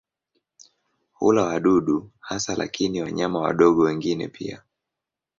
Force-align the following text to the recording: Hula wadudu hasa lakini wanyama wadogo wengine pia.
Hula 1.11 1.43
wadudu 1.43 2.11
hasa 2.19 2.55
lakini 2.55 3.01
wanyama 3.01 3.39
wadogo 3.39 3.81
wengine 3.83 4.27
pia. 4.27 4.63